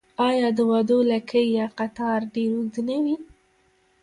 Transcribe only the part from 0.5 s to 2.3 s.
د واده ولکۍ یا قطار